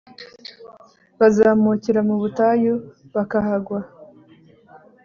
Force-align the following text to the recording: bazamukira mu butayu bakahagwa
bazamukira 1.19 1.99
mu 2.07 2.15
butayu 2.21 2.73
bakahagwa 3.13 3.79